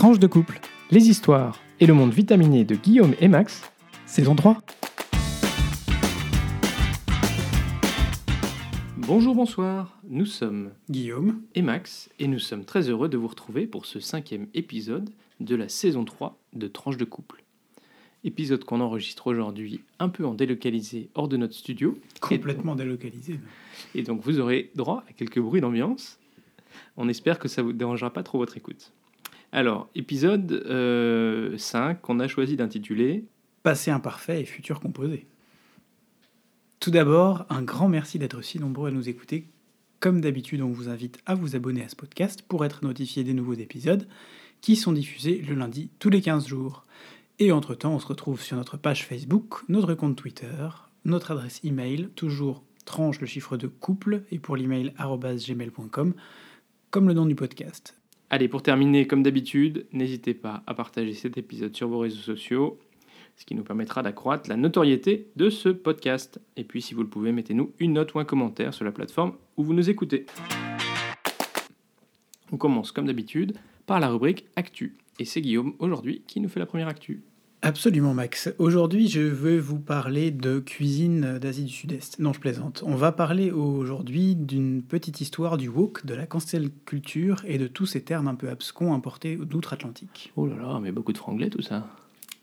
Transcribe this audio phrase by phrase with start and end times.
[0.00, 0.58] Tranche de couple,
[0.90, 3.70] les histoires et le monde vitaminé de Guillaume et Max,
[4.06, 4.62] saison 3.
[8.96, 11.42] Bonjour, bonsoir, nous sommes Guillaume.
[11.54, 15.54] et Max et nous sommes très heureux de vous retrouver pour ce cinquième épisode de
[15.54, 17.44] la saison 3 de Tranche de couple.
[18.24, 21.98] Épisode qu'on enregistre aujourd'hui un peu en délocalisé hors de notre studio.
[22.22, 23.38] Complètement délocalisé.
[23.94, 26.18] Et donc vous aurez droit à quelques bruits d'ambiance.
[26.96, 28.92] On espère que ça vous dérangera pas trop votre écoute.
[29.52, 33.24] Alors, épisode euh, 5 qu'on a choisi d'intituler
[33.62, 35.26] Passé imparfait et futur composé.
[36.78, 39.48] Tout d'abord, un grand merci d'être si nombreux à nous écouter.
[39.98, 43.34] Comme d'habitude, on vous invite à vous abonner à ce podcast pour être notifié des
[43.34, 44.08] nouveaux épisodes
[44.60, 46.86] qui sont diffusés le lundi tous les 15 jours.
[47.38, 50.68] Et entre-temps, on se retrouve sur notre page Facebook, notre compte Twitter,
[51.04, 56.14] notre adresse email, toujours tranche le chiffre de couple, et pour l'email gmail.com,
[56.90, 57.99] comme le nom du podcast.
[58.32, 62.78] Allez, pour terminer, comme d'habitude, n'hésitez pas à partager cet épisode sur vos réseaux sociaux,
[63.34, 66.40] ce qui nous permettra d'accroître la notoriété de ce podcast.
[66.56, 69.32] Et puis, si vous le pouvez, mettez-nous une note ou un commentaire sur la plateforme
[69.56, 70.26] où vous nous écoutez.
[72.52, 73.56] On commence, comme d'habitude,
[73.86, 74.96] par la rubrique Actu.
[75.18, 77.24] Et c'est Guillaume, aujourd'hui, qui nous fait la première Actu.
[77.62, 78.50] Absolument Max.
[78.58, 82.18] Aujourd'hui je veux vous parler de cuisine d'Asie du Sud-Est.
[82.18, 82.82] Non je plaisante.
[82.86, 87.66] On va parler aujourd'hui d'une petite histoire du wok, de la cancel culture et de
[87.66, 90.32] tous ces termes un peu abscons importés d'outre-Atlantique.
[90.36, 91.86] Oh là là, mais beaucoup de franglais tout ça.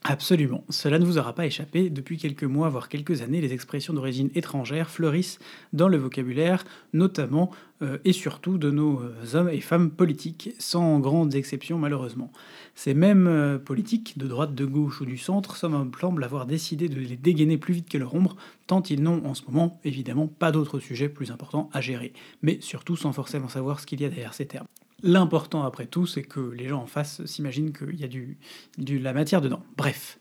[0.10, 0.64] Absolument.
[0.70, 1.90] Cela ne vous aura pas échappé.
[1.90, 5.38] Depuis quelques mois, voire quelques années, les expressions d'origine étrangère fleurissent
[5.74, 6.64] dans le vocabulaire,
[6.94, 12.32] notamment euh, et surtout de nos euh, hommes et femmes politiques, sans grandes exceptions malheureusement.
[12.74, 17.02] Ces mêmes euh, politiques, de droite, de gauche ou du centre, semblent avoir décidé de
[17.02, 20.54] les dégainer plus vite que leur ombre, tant ils n'ont en ce moment évidemment pas
[20.54, 24.10] d'autres sujets plus importants à gérer, mais surtout sans forcément savoir ce qu'il y a
[24.10, 24.68] derrière ces termes.
[25.04, 28.38] L'important après tout, c'est que les gens en face s'imaginent qu'il y a du,
[28.78, 29.64] de la matière dedans.
[29.78, 30.20] Bref.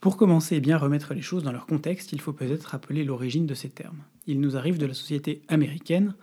[0.00, 3.46] Pour commencer et bien remettre les choses dans leur contexte, il faut peut-être rappeler l'origine
[3.46, 3.98] de ces termes.
[4.26, 6.14] Ils nous arrivent de la société américaine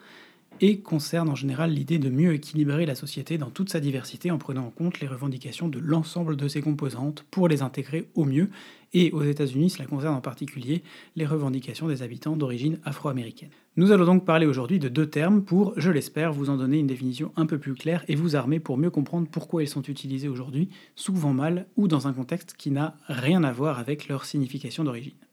[0.61, 4.37] et concernent en général l'idée de mieux équilibrer la société dans toute sa diversité en
[4.37, 8.49] prenant en compte les revendications de l'ensemble de ses composantes pour les intégrer au mieux.
[8.93, 10.81] Et aux États-Unis, cela concerne en particulier
[11.17, 13.49] les revendications des habitants d'origine afro-américaine.
[13.75, 16.87] Nous allons donc parler aujourd'hui de deux termes pour, je l'espère, vous en donner une
[16.87, 20.29] définition un peu plus claire et vous armer pour mieux comprendre pourquoi ils sont utilisés
[20.29, 24.85] aujourd'hui, souvent mal ou dans un contexte qui n'a rien à voir avec leur signification
[24.85, 25.24] d'origine.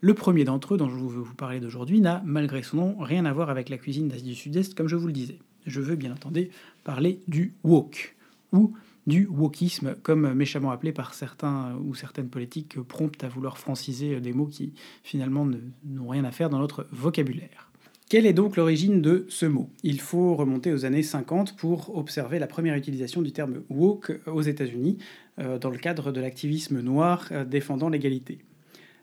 [0.00, 3.24] Le premier d'entre eux, dont je veux vous parler d'aujourd'hui, n'a, malgré son nom, rien
[3.24, 5.38] à voir avec la cuisine d'Asie du Sud-Est, comme je vous le disais.
[5.66, 6.50] Je veux bien entendu
[6.84, 8.14] parler du wok,
[8.52, 8.74] ou
[9.08, 14.32] du wokisme, comme méchamment appelé par certains ou certaines politiques promptes à vouloir franciser des
[14.32, 14.72] mots qui
[15.02, 15.48] finalement
[15.84, 17.68] n'ont rien à faire dans notre vocabulaire.
[18.08, 19.68] Quelle est donc l'origine de ce mot?
[19.82, 24.40] Il faut remonter aux années 50 pour observer la première utilisation du terme woke aux
[24.40, 24.96] États-Unis
[25.38, 28.38] euh, dans le cadre de l'activisme noir euh, défendant l'égalité.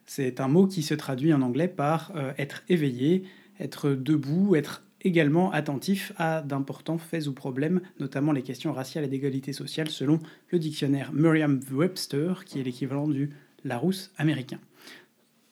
[0.06, 3.24] C'est un mot qui se traduit en anglais par euh, être éveillé,
[3.60, 9.08] être debout, être également attentif à d'importants faits ou problèmes, notamment les questions raciales et
[9.08, 13.30] d'égalité sociale, selon le dictionnaire Merriam-Webster, qui est l'équivalent du
[13.64, 14.60] Larousse américain.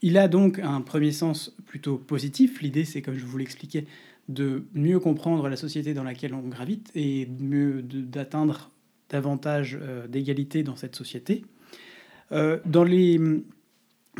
[0.02, 2.62] Il a donc un premier sens plutôt positif.
[2.62, 3.86] L'idée, c'est, comme je vous l'expliquais,
[4.28, 8.72] de mieux comprendre la société dans laquelle on gravite et mieux d'atteindre
[9.10, 11.46] davantage euh, d'égalité dans cette société.
[12.32, 13.20] Euh, dans les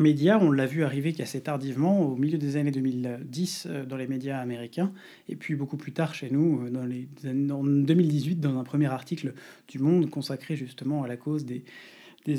[0.00, 4.06] médias, on l'a vu arriver qu'assez tardivement, au milieu des années 2010, euh, dans les
[4.06, 4.92] médias américains,
[5.28, 7.08] et puis beaucoup plus tard chez nous, euh, dans les
[7.50, 9.34] en 2018, dans un premier article
[9.68, 11.64] du Monde consacré justement à la cause des,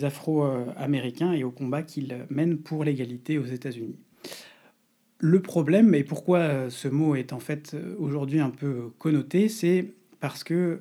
[0.03, 3.95] Afro-Américains et au combat qu'ils mènent pour l'égalité aux États-Unis.
[5.19, 9.93] Le problème, et pourquoi euh, ce mot est en fait aujourd'hui un peu connoté, c'est
[10.19, 10.79] parce que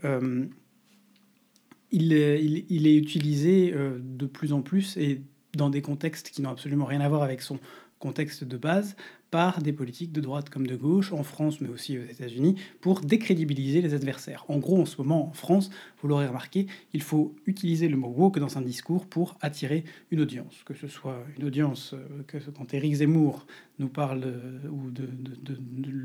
[2.17, 5.21] est utilisé de plus en plus et
[5.57, 7.59] dans des contextes qui n'ont absolument rien à voir avec son
[7.99, 8.97] contexte de base,
[9.31, 13.01] par des politiques de droite comme de gauche, en France mais aussi aux États-Unis, pour
[13.01, 14.45] décrédibiliser les adversaires.
[14.47, 15.71] En gros, en ce moment, en France,
[16.01, 19.83] vous l'aurez remarqué, il faut utiliser le mot woke dans un discours pour attirer
[20.13, 21.97] une audience, que ce soit une audience
[22.29, 23.47] que quand Éric Zemmour
[23.81, 24.23] nous parle
[24.71, 25.09] ou de,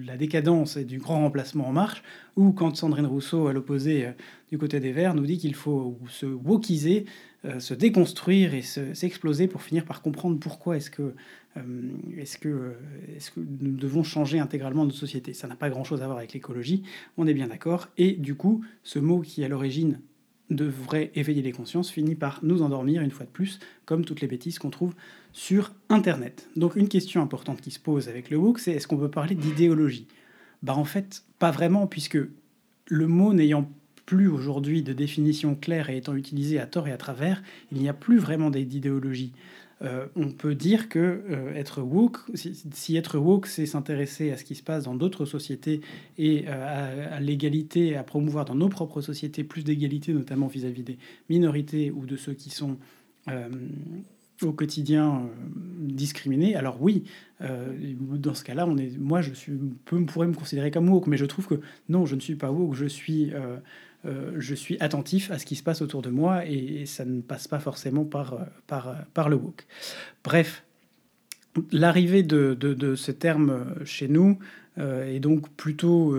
[0.04, 2.02] la décadence et du grand remplacement en marche,
[2.36, 4.08] ou quand Sandrine Rousseau, à l'opposé
[4.50, 7.29] du côté des Verts, nous dit qu'il faut se wokiser, euh,
[7.60, 11.14] se déconstruire et s'exploser pour finir par comprendre pourquoi est-ce que,
[11.58, 11.62] euh,
[12.18, 12.74] est-ce que,
[13.16, 15.34] est-ce que nous devons changer intégralement notre société.
[15.34, 16.84] Ça n'a pas grand-chose à voir avec l'écologie,
[17.18, 17.88] on est bien d'accord.
[17.98, 20.02] Et du coup, ce mot qui à l'origine
[20.50, 24.28] devrait éveiller les consciences finit par nous endormir une fois de plus, comme toutes les
[24.28, 24.96] bêtises qu'on trouve
[25.32, 26.50] sur Internet.
[26.56, 29.36] Donc une question importante qui se pose avec le woke, c'est est-ce qu'on peut parler
[29.36, 30.08] d'idéologie?
[30.64, 32.18] Bah en fait, pas vraiment, puisque
[32.88, 33.70] le mot n'ayant
[34.10, 37.88] plus aujourd'hui de définition claire et étant utilisée à tort et à travers, il n'y
[37.88, 39.34] a plus vraiment d'idéologie.
[39.84, 44.44] Euh, on peut dire que euh, être woke, si, être woke, c'est s'intéresser à ce
[44.44, 45.82] qui se passe dans d'autres sociétés
[46.18, 50.98] et euh, à, l'égalité, à promouvoir dans nos propres sociétés plus d'égalité, notamment vis-à-vis des
[51.30, 52.78] minorités ou de ceux qui sont
[54.42, 55.30] au quotidien
[55.78, 56.56] discriminés.
[56.56, 57.04] Alors oui,
[57.40, 59.54] dans ce cas-là, on est, moi, je suis,
[59.86, 62.50] peut, pourrais me considérer comme woke, mais je trouve que non, je ne suis pas
[62.50, 63.32] woke, je suis
[64.06, 67.22] euh, je suis attentif à ce qui se passe autour de moi et, ça ne
[67.22, 69.66] passe pas forcément par, euh, euh, le woke.
[70.24, 70.64] Bref,
[71.72, 74.40] l'arrivée de, ce terme chez nous
[74.78, 76.16] est donc plutôt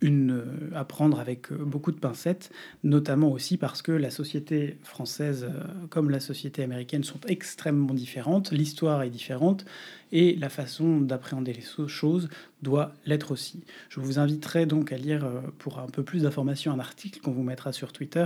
[0.00, 2.50] une, euh, à prendre avec euh, beaucoup de pincettes,
[2.84, 8.52] notamment aussi parce que la société française euh, comme la société américaine sont extrêmement différentes,
[8.52, 9.64] l'histoire est différente
[10.12, 12.28] et la façon d'appréhender les choses
[12.62, 13.64] doit l'être aussi.
[13.88, 15.28] Je vous inviterai donc à lire
[15.58, 18.24] pour un peu plus d'informations un article qu'on vous mettra sur Twitter,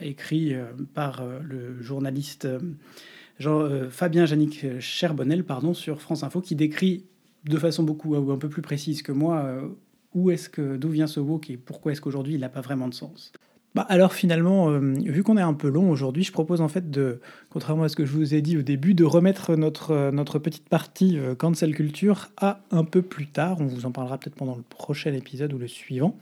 [0.00, 0.54] écrit
[0.94, 2.46] par le journaliste
[3.40, 7.04] Jean, Fabien Janik Cherbonnel pardon, sur France Info, qui décrit
[7.44, 9.60] de façon beaucoup ou un peu plus précise que moi
[10.16, 12.88] où est-ce que d'où vient ce woke et pourquoi est-ce qu'aujourd'hui il n'a pas vraiment
[12.88, 13.32] de sens?
[13.74, 16.90] Bah alors finalement, euh, vu qu'on est un peu long aujourd'hui, je propose en fait
[16.90, 17.20] de,
[17.50, 20.38] contrairement à ce que je vous ai dit au début, de remettre notre, euh, notre
[20.38, 23.58] petite partie euh, cancel culture à un peu plus tard.
[23.60, 26.16] On vous en parlera peut-être pendant le prochain épisode ou le suivant.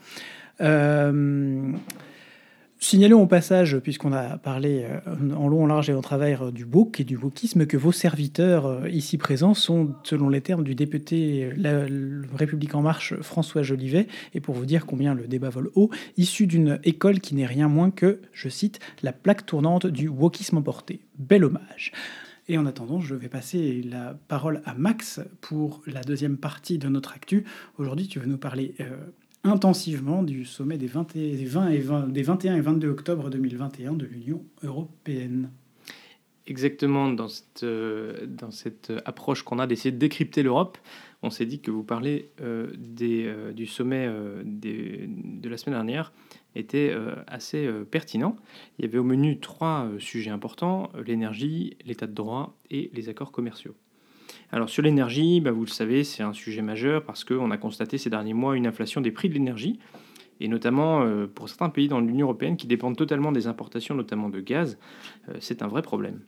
[2.87, 6.65] Signalons au passage, puisqu'on a parlé euh, en long, en large et en travers du
[6.65, 10.75] woke et du wokisme, que vos serviteurs euh, ici présents sont, selon les termes du
[10.75, 11.49] député
[12.35, 15.89] République en marche François Jolivet, et pour vous dire combien le débat vole haut,
[16.19, 20.59] issu d'une école qui n'est rien moins que, je cite, la plaque tournante du wokisme
[20.59, 21.01] emporté.
[21.17, 21.91] Bel hommage.
[22.49, 26.89] Et en attendant, je vais passer la parole à Max pour la deuxième partie de
[26.89, 27.45] notre actu.
[27.79, 28.91] Aujourd'hui, tu veux nous parler euh,
[29.45, 33.93] intensivement du sommet des, 20 et, des, 20 et des 21 et 22 octobre 2021
[33.93, 35.51] de l'Union européenne.
[36.47, 40.77] Exactement, dans cette, euh, dans cette approche qu'on a d'essayer de décrypter l'Europe,
[41.23, 44.07] on s'est dit que vous parlez euh, des, euh, du sommet
[44.45, 46.13] de la semaine dernière
[46.55, 46.95] était
[47.27, 48.37] assez pertinent.
[48.79, 53.33] Il y avait au menu trois sujets importants, l'énergie, l'état de droit et les accords
[53.33, 53.75] commerciaux.
[54.55, 57.99] Alors sur l'énergie, bah, vous le savez, c'est un sujet majeur parce qu'on a constaté
[57.99, 59.81] ces derniers mois une inflation des prix de l'énergie,
[60.39, 64.29] et notamment euh, pour certains pays dans l'Union européenne qui dépendent totalement des importations, notamment
[64.29, 64.79] de gaz,
[65.29, 66.21] euh, c'est un vrai problème.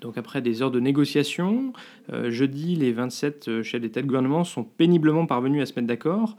[0.00, 1.74] Donc après des heures de négociation,
[2.10, 6.38] euh, jeudi, les 27 chefs d'État de gouvernement sont péniblement parvenus à se mettre d'accord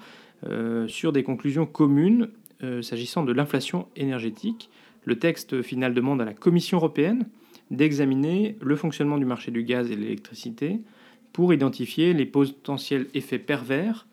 [0.88, 2.30] sur des conclusions communes
[2.82, 4.70] s'agissant de l'inflation énergétique.
[5.04, 7.26] Le texte final demande à la Commission européenne
[7.72, 10.82] d'examiner le fonctionnement du marché du gaz et de l'électricité,
[11.36, 14.08] pour identifier les potentiels effets pervers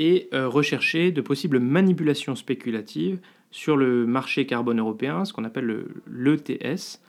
[0.00, 3.20] et euh, rechercher de possibles manipulations spéculatives
[3.52, 7.00] sur le marché carbone européen, ce qu'on appelle l'ETS.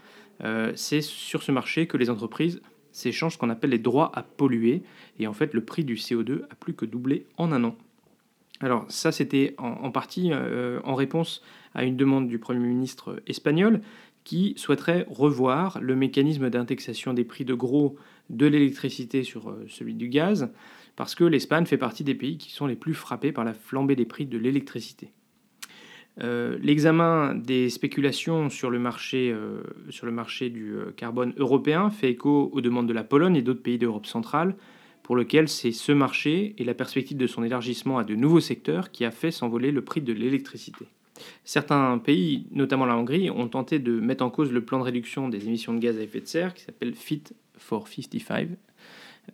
[0.43, 2.61] Euh, c'est sur ce marché que les entreprises
[2.91, 4.83] s'échangent ce qu'on appelle les droits à polluer.
[5.17, 7.75] Et en fait, le prix du CO2 a plus que doublé en un an.
[8.59, 11.41] Alors ça, c'était en, partie euh, en réponse
[11.73, 13.81] à une demande du Premier ministre espagnol
[14.29, 17.95] qui souhaiterait revoir le mécanisme d'indexation des prix de gros
[18.29, 20.53] de l'électricité sur euh, celui du gaz,
[20.95, 23.95] parce que l'Espagne fait partie des pays qui sont les plus frappés par la flambée
[23.95, 25.09] des prix de l'électricité.
[26.21, 32.11] Euh, l'examen des spéculations sur le marché, euh, sur le marché du carbone européen fait
[32.11, 34.55] écho aux demandes de la Pologne et d'autres pays d'Europe centrale,
[35.01, 38.91] pour lequel c'est ce marché et la perspective de son élargissement à de nouveaux secteurs
[38.91, 40.85] qui a fait s'envoler le prix de l'électricité.
[41.43, 45.29] Certains pays, notamment la Hongrie, ont tenté de mettre en cause le plan de réduction
[45.29, 47.23] des émissions de gaz à effet de serre qui s'appelle Fit
[47.57, 48.49] for 55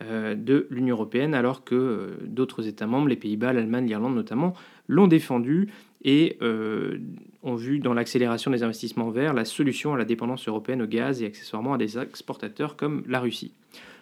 [0.02, 4.54] euh, de l'Union européenne, alors que euh, d'autres États membres, les Pays-Bas, l'Allemagne, l'Irlande notamment,
[4.88, 5.70] l'ont défendu
[6.04, 6.98] et euh,
[7.44, 11.22] ont vu dans l'accélération des investissements verts la solution à la dépendance européenne au gaz
[11.22, 13.54] et accessoirement à des exportateurs comme la Russie.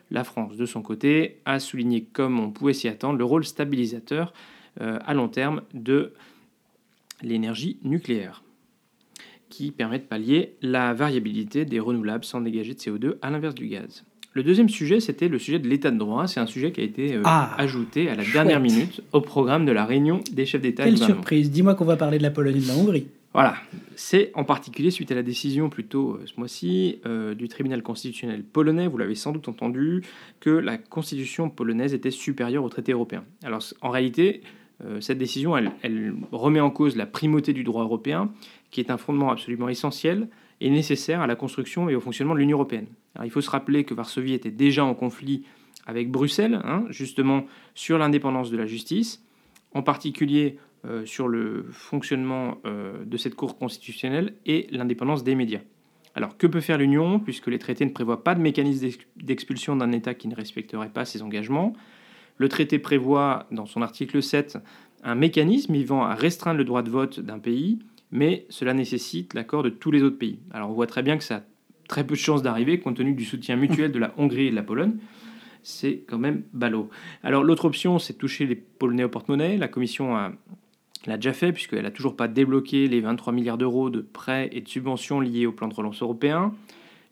[0.09, 4.33] La France, de son côté, a souligné, comme on pouvait s'y attendre, le rôle stabilisateur
[4.79, 6.13] à long terme de
[7.23, 8.43] l'énergie nucléaire,
[9.49, 13.67] qui permet de pallier la variabilité des renouvelables sans dégager de CO2 à l'inverse du
[13.67, 14.03] gaz.
[14.33, 16.27] Le deuxième sujet, c'était le sujet de l'état de droit.
[16.27, 19.63] C'est un sujet qui a été euh, ah, ajouté à la dernière minute au programme
[19.65, 20.85] de la réunion des chefs d'État.
[20.85, 23.07] Quelle surprise Dis-moi qu'on va parler de la Pologne et de la Hongrie.
[23.33, 23.55] Voilà,
[23.95, 28.43] c'est en particulier suite à la décision plutôt euh, ce mois-ci euh, du tribunal constitutionnel
[28.43, 30.03] polonais, vous l'avez sans doute entendu,
[30.39, 33.23] que la constitution polonaise était supérieure au traité européen.
[33.43, 34.41] Alors en réalité,
[34.99, 38.31] cette décision, elle, remet en cause la primauté du droit européen,
[38.71, 40.29] qui est un fondement absolument essentiel
[40.61, 42.87] et nécessaire à la construction et au fonctionnement de l'Union européenne.
[43.23, 45.43] il faut se rappeler que Varsovie était déjà en conflit
[45.85, 49.23] avec Bruxelles, hein, justement sur l'indépendance de la justice,
[49.73, 55.61] en particulier euh, sur le fonctionnement euh, de cette Cour constitutionnelle et l'indépendance des médias.
[56.15, 59.91] Alors que peut faire l'Union puisque les traités ne prévoient pas de mécanisme d'expulsion d'un
[59.91, 61.73] État qui ne respecterait pas ses engagements?
[62.37, 64.57] Le traité prévoit dans son article 7
[65.03, 67.79] un mécanisme visant à restreindre le droit de vote d'un pays,
[68.11, 70.39] mais cela nécessite l'accord de tous les autres pays.
[70.51, 71.41] Alors on voit très bien que ça a
[71.87, 74.55] très peu de chances d'arriver compte tenu du soutien mutuel de la Hongrie et de
[74.55, 74.93] la Pologne
[75.63, 76.89] c'est quand même ballot.
[77.23, 79.57] Alors l'autre option, c'est de toucher les Polonais au porte-monnaie.
[79.57, 80.15] La Commission
[81.05, 84.61] l'a déjà fait puisqu'elle n'a toujours pas débloqué les 23 milliards d'euros de prêts et
[84.61, 86.53] de subventions liés au plan de relance européen.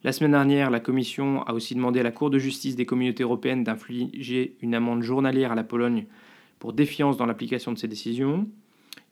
[0.04, 3.22] La semaine dernière, la Commission a aussi demandé à la Cour de justice des communautés
[3.22, 6.06] européennes d'infliger une amende journalière à la Pologne
[6.58, 8.48] pour défiance dans l'application de ces décisions.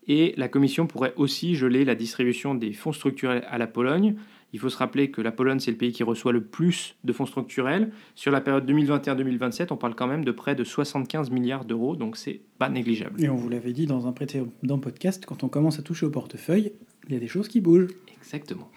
[0.08, 4.16] Et la Commission pourrait aussi geler la distribution des fonds structurels à la Pologne
[4.52, 7.12] il faut se rappeler que la Pologne, c'est le pays qui reçoit le plus de
[7.12, 7.92] fonds structurels.
[8.14, 12.16] Sur la période 2021-2027, on parle quand même de près de 75 milliards d'euros, donc
[12.16, 13.22] c'est pas négligeable.
[13.22, 16.10] Et on vous l'avait dit dans un précédent podcast, quand on commence à toucher au
[16.10, 16.72] portefeuille,
[17.08, 17.88] il y a des choses qui bougent.
[18.20, 18.68] Exactement.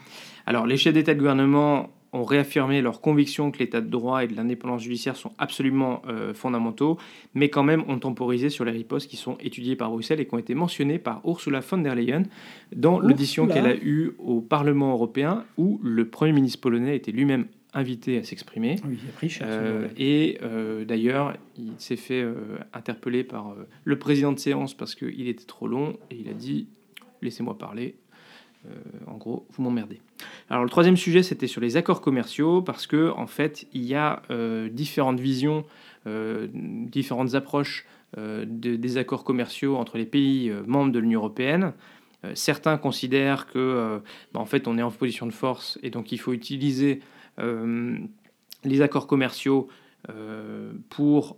[0.45, 4.27] Alors, les chefs d'État de gouvernement ont réaffirmé leur conviction que l'état de droit et
[4.27, 6.97] de l'indépendance judiciaire sont absolument euh, fondamentaux,
[7.33, 10.33] mais quand même ont temporisé sur les ripostes qui sont étudiées par Bruxelles et qui
[10.33, 12.23] ont été mentionnées par Ursula von der Leyen
[12.75, 17.47] dans l'audition qu'elle a eue au Parlement européen, où le Premier ministre polonais était lui-même
[17.73, 18.75] invité à s'exprimer.
[18.87, 22.23] Oui, il a pris euh, et euh, d'ailleurs, il s'est fait
[22.73, 26.67] interpeller par le président de séance parce qu'il était trop long et il a dit
[27.23, 27.95] Laissez-moi parler,
[28.65, 28.71] euh,
[29.07, 29.99] en gros, vous m'emmerdez.
[30.49, 33.95] Alors le troisième sujet, c'était sur les accords commerciaux, parce que en fait, il y
[33.95, 35.65] a euh, différentes visions,
[36.07, 41.73] euh, différentes approches des accords commerciaux entre les pays membres de l'Union européenne.
[42.35, 43.99] certains considèrent que,
[44.31, 46.99] bah, en fait, on est en position de force et donc il faut utiliser
[47.39, 49.67] les accords commerciaux
[50.89, 51.37] pour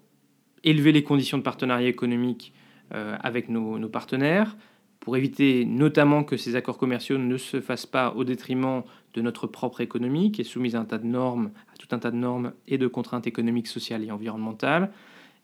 [0.66, 2.54] élever les conditions de partenariat économique
[2.92, 4.58] avec nos partenaires
[5.06, 8.82] pour éviter notamment que ces accords commerciaux ne se fassent pas au détriment
[9.14, 12.00] de notre propre économie, qui est soumise à un tas de normes, à tout un
[12.00, 14.92] tas de normes et de contraintes économiques, sociales et environnementales,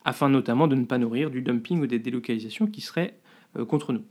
[0.03, 3.13] afin notamment de ne pas nourrir du dumping ou des délocalisations qui seraient
[3.55, 4.01] euh, contre nous.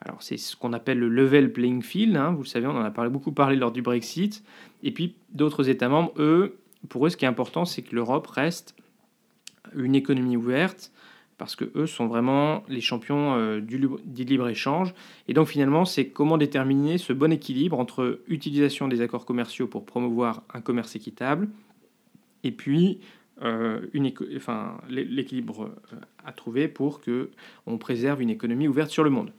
[0.00, 2.82] Alors c'est ce qu'on appelle le level playing field, hein, vous le savez, on en
[2.82, 4.42] a beaucoup parlé lors du Brexit,
[4.82, 6.56] et puis d'autres États membres, eux,
[6.88, 8.74] pour eux, ce qui est important, c'est que l'Europe reste
[9.76, 10.90] une économie ouverte,
[11.40, 14.92] parce que eux sont vraiment les champions euh, du, libre-échange.
[15.26, 19.86] Et donc finalement, c'est comment déterminer ce bon équilibre entre utilisation des accords commerciaux pour
[19.86, 21.48] promouvoir un commerce équitable
[22.44, 23.00] et puis
[23.42, 23.80] euh,
[24.90, 27.30] l'équilibre euh, à trouver pour que
[27.66, 29.32] on préserve une économie ouverte sur le monde.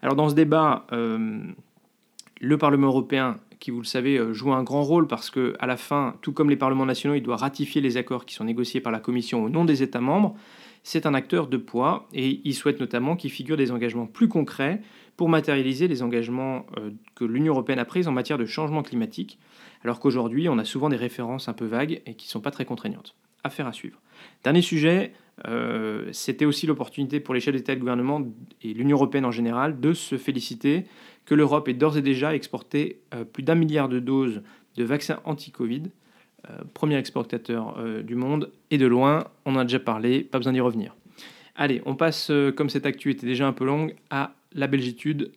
[0.00, 5.06] Alors dans ce débat, le Parlement européen, qui vous le savez, joue un grand rôle
[5.06, 8.24] parce que à la fin, tout comme les parlements nationaux, il doit ratifier les accords
[8.24, 10.36] qui sont négociés par la Commission au nom des États membres
[10.84, 14.82] c'est un acteur de poids et il souhaite notamment qu'il figure des engagements plus concrets
[15.16, 19.38] pour matérialiser les engagements euh, que l'Union européenne a pris en matière de changement climatique,
[19.82, 22.50] alors qu'aujourd'hui on a souvent des références un peu vagues et qui ne sont pas
[22.50, 23.16] très contraignantes.
[23.44, 24.00] Affaire à suivre.
[24.42, 25.12] Dernier sujet,
[25.48, 28.22] euh, c'était aussi l'opportunité pour les chefs d'État et de gouvernement
[28.62, 30.84] et l'Union européenne en général de se féliciter
[31.24, 34.42] que l'Europe ait d'ores et déjà exporté euh, plus d'un milliard de doses
[34.76, 35.84] de vaccins anti-Covid
[36.72, 40.52] premier exportateur euh, du monde, et de loin, on en a déjà parlé, pas besoin
[40.52, 40.94] d'y revenir.
[41.56, 45.30] Allez, on passe, euh, comme cette actu était déjà un peu longue, à la belgitude.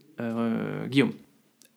[0.87, 1.11] Guillaume.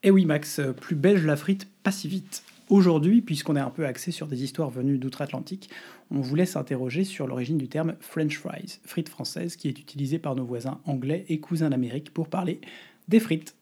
[0.03, 2.43] Eh oui, Max, plus belge la frite, pas si vite.
[2.71, 5.69] Aujourd'hui, puisqu'on est un peu axé sur des histoires venues d'outre-Atlantique,
[6.11, 10.19] on vous laisse interroger sur l'origine du terme French fries, frites françaises, qui est utilisé
[10.19, 12.61] par nos voisins anglais et cousins d'Amérique pour parler
[13.09, 13.55] des frites.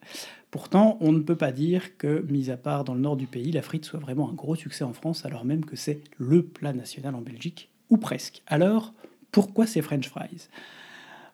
[0.51, 3.53] Pourtant, on ne peut pas dire que, mis à part dans le nord du pays,
[3.53, 6.73] la frite soit vraiment un gros succès en France, alors même que c'est le plat
[6.73, 8.43] national en Belgique, ou presque.
[8.47, 8.95] Alors,
[9.31, 10.49] pourquoi ces French fries?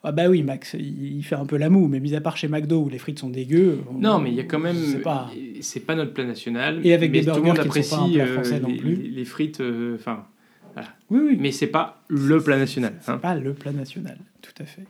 [0.06, 2.47] Ah bah oui, Max, il fait un peu la moue, mais mis à part chez
[2.47, 3.80] McDo où les frites sont dégueu.
[3.90, 4.76] Non, mais il y a quand même.
[5.62, 5.94] C'est pas...
[5.94, 6.85] notre plat national.
[6.85, 8.97] Et avec des burgers tout le monde apprécie qui euh, français non plus.
[8.97, 10.26] Les, frites, euh, enfin.
[11.09, 11.37] Oui, oui.
[11.40, 12.94] Mais c'est pas le plat national.
[13.00, 13.18] C'est hein.
[13.18, 14.85] pas le plat national, tout à fait.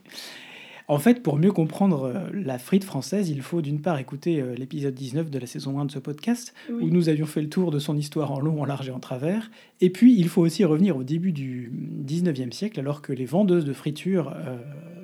[0.86, 4.54] En fait, pour mieux comprendre euh, la frite française, il faut d'une part écouter euh,
[4.54, 7.70] l'épisode 19 de la saison 1 de ce podcast, où nous avions fait le tour
[7.70, 9.50] de son histoire en long, en large et en travers.
[9.80, 11.72] Et puis, il faut aussi revenir au début du
[12.06, 14.58] 19e siècle, alors que les vendeuses de friture euh,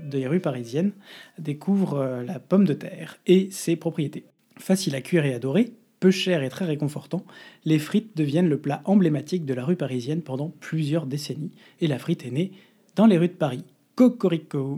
[0.05, 0.93] des rues parisiennes
[1.39, 4.25] découvrent la pomme de terre et ses propriétés.
[4.59, 7.25] Facile à cuire et à dorer, peu cher et très réconfortant,
[7.65, 11.99] les frites deviennent le plat emblématique de la rue parisienne pendant plusieurs décennies, et la
[11.99, 12.53] frite est née
[12.97, 13.65] dans les rues de Paris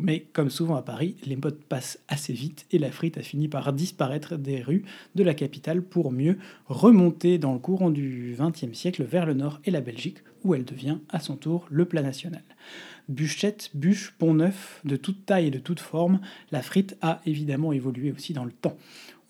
[0.01, 3.47] Mais comme souvent à Paris, les modes passent assez vite et la frite a fini
[3.47, 8.77] par disparaître des rues de la capitale pour mieux remonter dans le courant du XXe
[8.77, 12.03] siècle vers le nord et la Belgique, où elle devient à son tour le plat
[12.03, 12.43] national.
[13.09, 17.73] Bûchette, bûche, pont neuf, de toute taille et de toute forme, la frite a évidemment
[17.73, 18.77] évolué aussi dans le temps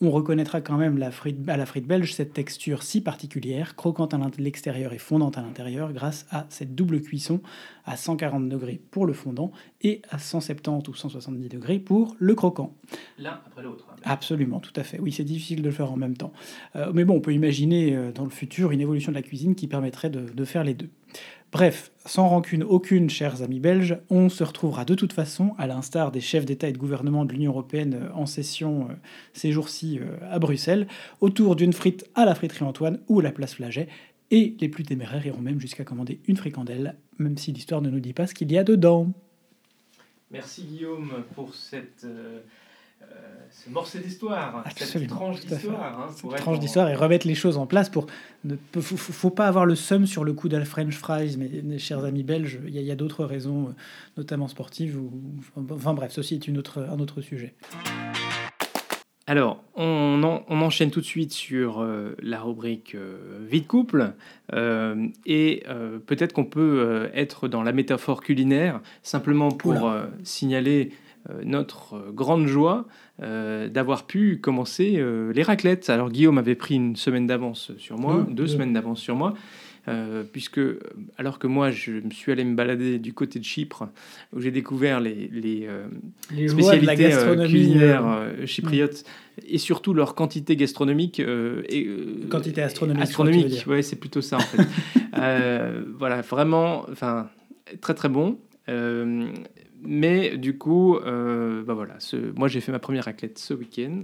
[0.03, 4.13] on reconnaîtra quand même la frite, à la frite belge cette texture si particulière, croquante
[4.15, 7.41] à l'extérieur et fondante à l'intérieur, grâce à cette double cuisson
[7.85, 12.75] à 140 degrés pour le fondant et à 170 ou 170 degrés pour le croquant.
[13.19, 13.87] L'un après l'autre.
[13.91, 13.97] Hein.
[14.05, 14.99] Absolument, tout à fait.
[14.99, 16.33] Oui, c'est difficile de le faire en même temps.
[16.75, 19.55] Euh, mais bon, on peut imaginer euh, dans le futur une évolution de la cuisine
[19.55, 20.91] qui permettrait de faire les deux.
[21.53, 26.11] Bref, sans rancune aucune, chers amis belges, on se retrouvera de toute façon, à l'instar
[26.11, 28.95] des chefs d'État et de gouvernement de l'Union européenne euh, en session euh,
[29.35, 30.89] ces jours-ci euh, à Bruxelles,
[31.21, 33.89] autour d'une frite à la friterie Antoine ou à la place Flaget,
[34.31, 38.01] et les plus téméraires iront même jusqu'à commander une fricandelle, même si l'histoire ne nous
[38.01, 39.13] dit pas ce qu'il y a dedans.
[40.31, 42.07] Merci Guillaume pour cette
[43.65, 46.11] ce morceau d'histoire, cette tranche d'histoire.
[46.11, 48.07] Hein, tranche d'histoire et remettre les choses en place pour
[48.45, 51.79] ne faut, faut, pas avoir le seum sur le coup d'un French fries, mais mes
[51.79, 53.73] chers amis belges, il y a, d'autres raisons, euh,
[54.17, 54.99] notamment sportives.
[54.99, 55.13] Ou,
[55.71, 57.55] enfin bref, ceci est une autre, un autre sujet.
[59.29, 62.97] Alors, on, on, enchaîne tout de suite sur euh, la rubrique
[63.49, 64.13] vie de couple.
[64.53, 65.63] et
[66.07, 69.89] peut-être qu'on peut être dans la métaphore culinaire, simplement pour
[70.25, 71.02] signaler euh,
[71.45, 72.87] notre euh, grande joie
[73.23, 75.03] euh, d'avoir pu commencer
[75.35, 75.91] les raclettes.
[75.91, 79.35] Alors Guillaume avait pris une semaine d'avance sur moi, deux, semaines d'avance sur moi.
[80.33, 80.61] puisque
[81.19, 83.89] alors que moi je me suis allé me balader du côté de Chypre
[84.33, 87.11] où j'ai découvert les, les, spécialités
[87.47, 89.05] culinaires chypriotes
[89.47, 91.89] et surtout leur quantité gastronomique et
[92.31, 93.65] quantité astronomique astronomique.
[93.67, 94.67] ouais c'est plutôt ça en fait.
[95.99, 97.29] Voilà vraiment enfin
[97.81, 98.39] très très bon
[99.85, 101.99] mais du coup, euh, bah voilà,
[102.37, 104.03] moi j'ai fait ma première raclette ce week-end.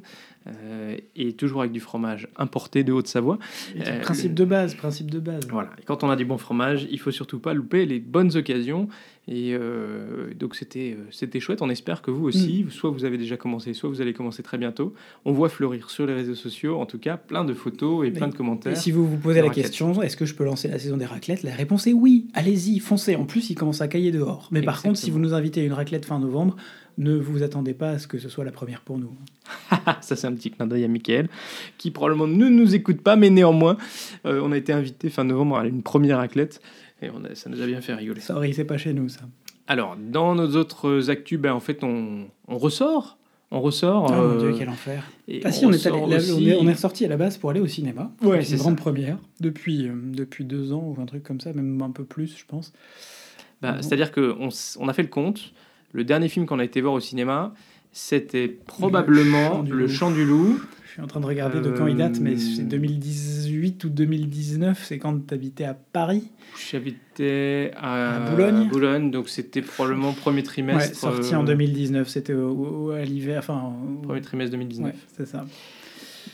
[0.48, 3.38] Euh, et toujours avec du fromage importé de Haute-Savoie.
[3.76, 5.46] Euh, principe de base, principe de base.
[5.50, 5.70] Voilà.
[5.80, 8.88] Et quand on a du bon fromage, il faut surtout pas louper les bonnes occasions.
[9.30, 11.60] Et euh, donc c'était c'était chouette.
[11.60, 12.70] On espère que vous aussi, mm.
[12.70, 14.94] soit vous avez déjà commencé, soit vous allez commencer très bientôt.
[15.26, 18.28] On voit fleurir sur les réseaux sociaux, en tout cas, plein de photos et plein
[18.28, 18.72] de commentaires.
[18.72, 21.04] Et si vous vous posez la question, est-ce que je peux lancer la saison des
[21.04, 21.42] raclettes?
[21.42, 22.28] La réponse est oui.
[22.32, 23.16] Allez-y, foncez.
[23.16, 24.48] En plus, il commence à cailler dehors.
[24.50, 26.56] Mais par contre, si vous nous invitez à une raclette fin novembre,
[26.98, 29.12] ne vous attendez pas à ce que ce soit la première pour nous.
[30.00, 31.28] ça, c'est un petit clin d'œil à Mickaël,
[31.78, 33.76] qui probablement ne nous écoute pas, mais néanmoins,
[34.26, 36.60] euh, on a été invité fin novembre à une première raclette,
[37.00, 38.20] et on ça nous a bien fait rigoler.
[38.20, 39.20] Sorry, c'est pas chez nous, ça.
[39.68, 43.18] Alors, dans nos autres actus, ben, en fait, on, on ressort.
[43.50, 44.06] On ressort.
[44.10, 45.02] Oh mon dieu, euh, quel enfer.
[45.44, 48.10] ah si, on, est, on, est, ressorti à la base pour aller au cinéma.
[48.22, 49.16] Ouais, c'est une grande première.
[49.40, 52.44] Depuis, euh, depuis deux ans ou un truc comme ça, même un peu plus, je
[52.46, 52.72] pense.
[53.62, 55.52] Bah, C'est-à-dire qu'on on a fait le compte.
[55.92, 57.54] Le dernier film qu'on a été voir au cinéma,
[57.92, 60.60] c'était probablement Le Chant du Loup.
[60.84, 64.84] Je suis en train de regarder de quand il date, mais c'est 2018 ou 2019.
[64.84, 66.30] C'est quand tu habitais à Paris
[66.70, 68.68] J'habitais à, Boulogne.
[68.68, 70.90] Boulogne, donc c'était probablement premier trimestre.
[70.90, 73.38] Ouais, sorti en 2019, euh, c'était à l'hiver.
[73.38, 73.72] Enfin,
[74.02, 74.94] Premier trimestre 2019.
[75.16, 75.46] c'est ça.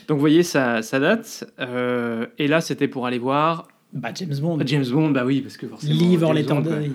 [0.09, 1.51] Donc vous voyez, ça, ça date.
[1.61, 3.69] Euh, et là, c'était pour aller voir.
[3.93, 4.59] Bah, James Bond.
[4.67, 5.95] James Bond, bah oui, parce que forcément.
[5.95, 6.88] Livre les temps euh,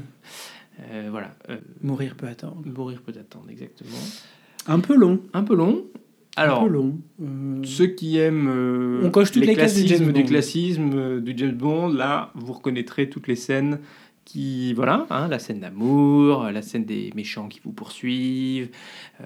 [1.09, 1.35] voilà.
[1.49, 2.61] Euh, mourir peut attendre.
[2.65, 3.97] Mourir peut attendre, exactement.
[4.67, 5.21] Un peu long.
[5.33, 5.85] Un peu long.
[6.35, 6.99] Alors, un peu long.
[7.21, 12.31] Euh, ceux qui aiment On coche toutes les, classismes du, classisme du James Bond, là,
[12.35, 13.79] vous reconnaîtrez toutes les scènes
[14.25, 18.69] qui, voilà, hein, la scène d'amour, la scène des méchants qui vous poursuivent,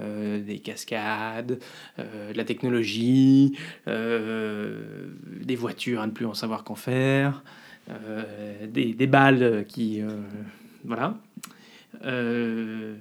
[0.01, 1.59] des cascades,
[1.97, 7.43] la technologie, des voitures à ne plus en savoir qu'en faire,
[8.65, 10.01] des, des, balles qui,
[10.85, 11.17] voilà.
[12.03, 12.95] Euh,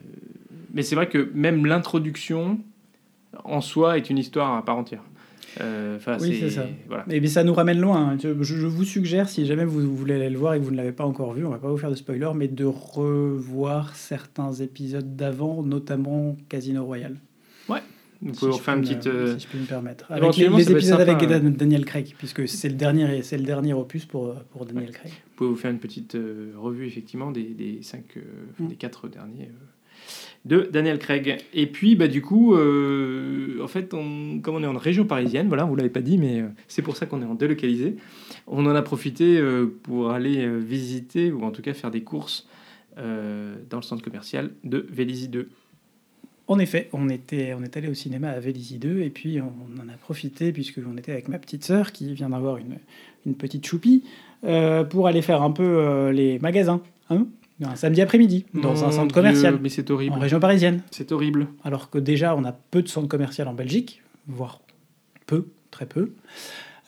[0.73, 2.59] mais c'est vrai que même l'introduction
[3.45, 5.03] en soi est une histoire à part entière.
[5.61, 6.67] Euh, oui, c'est ça.
[6.89, 7.05] Voilà.
[7.07, 8.13] Mais, ça nous ramène loin.
[8.13, 8.17] Hein.
[8.19, 10.93] Je, vous suggère, si jamais vous, voulez aller le voir et que vous ne l'avez
[10.93, 15.15] pas encore vu, on va pas vous faire de spoiler, mais de revoir certains épisodes
[15.15, 17.17] d'avant, notamment Casino Royale.
[17.69, 17.83] Ouais,
[18.23, 19.07] vous pouvez faire une petite.
[19.07, 20.11] Euh, si je peux me permettre.
[20.11, 24.35] Avec les, épisodes avec Daniel Craig, puisque c'est le dernier, c'est le dernier opus pour,
[24.51, 25.11] pour Daniel Craig.
[25.11, 28.21] Vous pouvez vous faire une petite euh, revue effectivement des, des cinq, euh,
[28.61, 28.69] mm.
[28.69, 29.51] des quatre derniers
[30.45, 31.39] de Daniel Craig.
[31.53, 35.65] Et puis, bah, du coup, en fait, on, comme on est en région parisienne, voilà,
[35.65, 37.95] vous l'avez pas dit, mais c'est pour ça qu'on est en délocalisé.
[38.49, 39.41] On en a profité
[39.85, 42.49] pour aller visiter, ou en tout cas faire des courses
[42.97, 45.49] dans le centre commercial de Vélizy 2.
[46.53, 49.47] En effet, on, était, on est allé au cinéma à Vélizy 2 et puis on,
[49.81, 52.77] en a profité, puisque on était avec ma petite sœur qui vient d'avoir une,
[53.25, 54.05] une, petite choupie,
[54.45, 56.83] euh, pour aller faire un peu euh, les magasins.
[57.09, 57.27] Hein
[57.65, 60.19] Un samedi après-midi, dans Mon un centre Dieu, commercial, Mais c'est en horrible.
[60.19, 60.83] région parisienne.
[60.91, 61.47] C'est horrible.
[61.65, 64.61] Alors que déjà, on a peu de centres commerciaux en Belgique, voire
[65.25, 66.13] peu, très peu.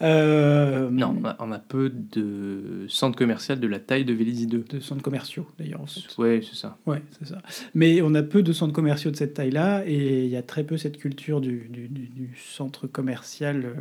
[0.02, 4.46] Euh, Non, on a, on a peu de centres commerciaux de la taille de Vélizy
[4.46, 4.64] 2.
[4.68, 5.84] De centres commerciaux, d'ailleurs.
[6.18, 6.76] Ouais, c'est ça.
[6.86, 7.40] Ouais, c'est ça.
[7.74, 10.64] Mais on a peu de centres commerciaux de cette taille-là, et il y a très
[10.64, 13.74] peu cette culture du, du- du- du centre commercial euh,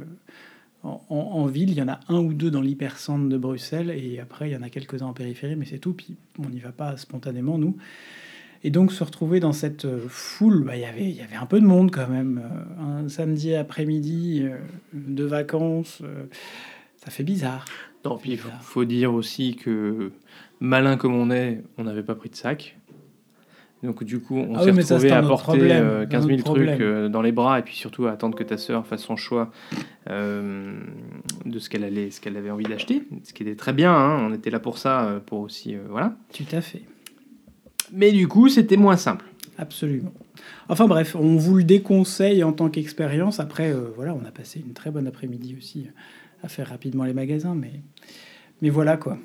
[0.83, 1.71] en, en- en ville.
[1.71, 4.55] Il y en a un ou deux dans l'hypercentre de Bruxelles, et après, il y
[4.57, 5.93] en a quelques-uns en périphérie, mais c'est tout.
[5.93, 7.75] Puis on n'y va pas spontanément, nous.
[8.65, 11.35] Et donc, se retrouver dans cette euh, foule, bah, il y avait- il y avait
[11.35, 12.41] un peu de monde quand même.
[12.43, 14.57] Euh, Un samedi après-midi euh,
[14.93, 16.01] de vacances,
[16.97, 17.65] ça fait bizarre.
[18.05, 20.11] Non, puis il faut, dire aussi que
[20.59, 22.77] malin comme on est, on n'avait pas pris de sac.
[23.81, 26.05] Donc du coup, on Ah s'est oui, mais ça, retrouvé à porter problème, euh, un
[26.05, 28.57] 15 000 autre trucs euh, dans les bras et puis surtout à attendre que ta
[28.57, 29.51] sœur fasse son choix
[30.09, 30.73] euh,
[31.45, 33.93] de ce qu'elle allait, ce qu'elle avait envie d'acheter, ce qui était très bien.
[33.93, 36.15] hein, on était là pour ça, pour aussi euh, voilà.
[36.33, 36.83] Tout à fait.
[37.93, 39.25] Mais du coup, c'était moins simple.
[39.57, 40.11] Absolument.
[40.67, 43.39] Enfin bref, on vous le déconseille en tant qu'expérience.
[43.39, 45.87] Après, euh, voilà, on a passé une très bonne après-midi aussi
[46.41, 47.71] à faire rapidement les magasins, mais,
[48.61, 49.17] mais voilà quoi.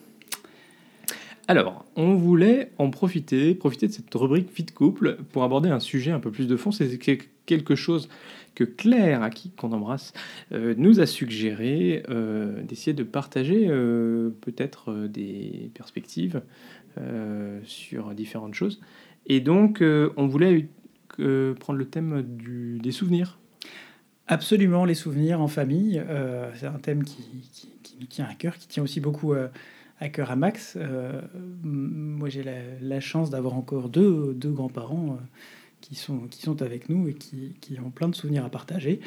[1.50, 6.10] Alors, on voulait en profiter, profiter de cette rubrique Fit Couple pour aborder un sujet
[6.10, 6.70] un peu plus de fond.
[6.72, 8.10] C'est que- quelque chose
[8.54, 10.12] que Claire, à qui qu'on embrasse,
[10.52, 16.42] euh, nous a suggéré euh, d'essayer de partager euh, peut-être des perspectives
[17.62, 18.80] sur différentes choses.
[19.26, 20.66] Et donc, on voulait
[21.60, 22.24] prendre le thème
[22.82, 23.38] des souvenirs.
[24.26, 26.02] Absolument, les souvenirs en famille,
[26.56, 27.22] c'est un thème qui,
[27.84, 29.32] qui- qui à cœur, qui tient aussi beaucoup
[30.00, 30.76] à cœur à Max.
[31.62, 32.44] Moi, j'ai
[32.80, 35.24] la, chance d'avoir encore deux, deux grands-parents euh,
[35.80, 39.00] qui, sont, qui sont avec nous et qui, qui ont plein de souvenirs à partager.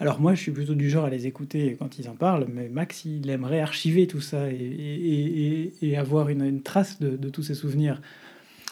[0.00, 2.68] Alors moi, je suis plutôt du genre à les écouter quand ils en parlent, mais
[2.68, 7.28] Max, il aimerait archiver tout ça et, et- et- avoir une, une trace de, de
[7.28, 8.00] tous ces souvenirs.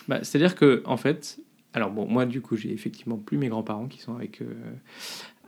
[0.09, 1.39] Bah, C'est-à-dire que, en fait,
[1.75, 4.55] alors bon, moi du coup, j'ai effectivement plus mes grands-parents qui sont avec, euh,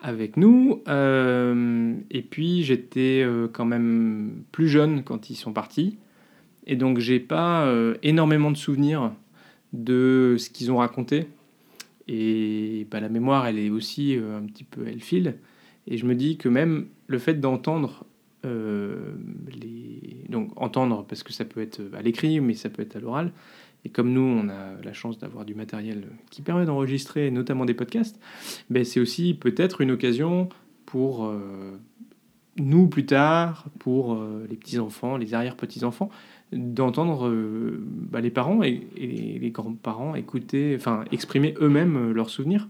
[0.03, 0.83] avec nous.
[0.89, 5.99] euh, et puis, j'étais quand même plus jeune quand ils sont partis.
[6.69, 9.11] Et donc, j'ai pas euh, énormément de souvenirs
[9.73, 11.27] de ce qu'ils ont raconté.
[12.07, 15.37] Et bah, la mémoire, elle est aussi euh, un petit peu, elle file.
[15.87, 18.05] Et je me dis que même le fait d'entendre
[18.45, 19.15] euh,
[19.51, 20.27] les...
[20.29, 23.33] Donc, entendre, parce que ça peut être à l'écrit, mais ça peut être à l'oral.
[23.87, 27.75] Et comme nous, on a la chance d'avoir du matériel qui permet d'enregistrer, notamment des
[27.75, 28.21] podcasts,
[28.69, 30.49] ben c'est aussi peut-être une occasion
[30.85, 31.33] pour
[32.57, 36.11] nous plus tard, pour les petits-enfants, les arrière-petits-enfants,
[36.53, 37.79] d'entendre euh,
[38.11, 42.69] bah, les parents et, et les grands-parents écouter, enfin exprimer eux-mêmes euh, leurs souvenirs.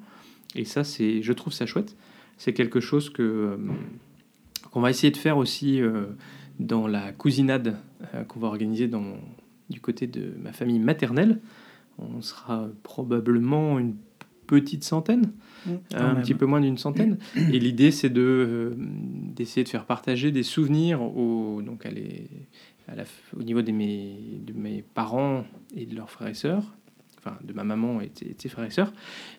[0.57, 1.97] Et ça, c'est, je trouve ça chouette.
[2.39, 3.57] C'est quelque chose que euh,
[4.71, 6.07] qu'on va essayer de faire aussi euh,
[6.61, 7.77] dans la cousinade
[8.29, 9.17] qu'on va organiser dans
[9.71, 11.41] du côté de ma famille maternelle.
[11.99, 13.95] On sera probablement une
[14.47, 15.33] petite centaine,
[15.67, 16.23] Quand un même.
[16.23, 17.19] petit peu moins d'une centaine.
[17.37, 22.29] Et l'idée, c'est de, d'essayer de faire partager des souvenirs au, donc à les-
[23.39, 25.45] au niveau de mes, parents
[25.77, 26.75] et de leurs frères et sœurs,
[27.19, 28.93] enfin de ma maman et de ses- frères et sœurs,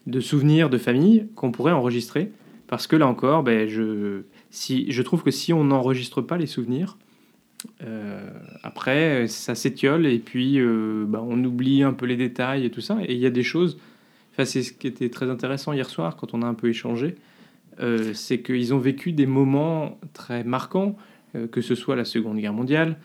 [0.08, 2.32] de souvenirs de famille qu'on pourrait enregistrer.
[2.68, 6.46] Parce que là encore, ben, je, si, je trouve que si on n'enregistre pas les
[6.46, 6.98] souvenirs,
[7.84, 8.30] euh,
[8.64, 12.82] après, ça s'étiole et puis euh, bah, on oublie un peu les détails et tout
[12.82, 12.98] ça.
[13.06, 13.78] Et il y a des choses.
[14.46, 17.16] C'est ce qui était très intéressant hier soir quand on a un peu échangé.
[17.82, 20.96] euh, c'est qu'ils ont vécu des moments très marquants,
[21.36, 22.98] euh, que ce soit la Seconde Guerre mondiale,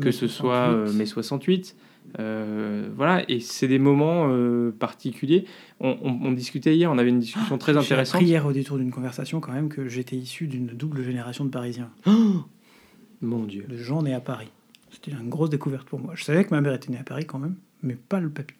[0.00, 0.98] que Mai ce soit euh, 68.
[0.98, 1.76] mai 68.
[2.18, 5.44] euh, voilà, et c'est des moments euh, particuliers.
[5.80, 8.22] On, on- on discutait hier, on avait une discussion très J'ai intéressante.
[8.22, 11.90] hier au détour d'une conversation quand même que j'étais issu d'une double génération de Parisiens.
[13.20, 13.64] Mon Dieu.
[13.68, 14.48] de gens nés à Paris.
[14.90, 16.12] C'était une grosse découverte pour moi.
[16.14, 18.54] Je savais que ma mère était née à Paris quand même, mais pas le papy.